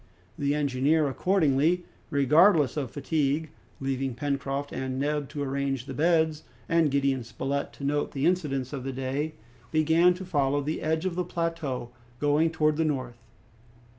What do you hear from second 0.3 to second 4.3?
The engineer, accordingly, regardless of fatigue, leaving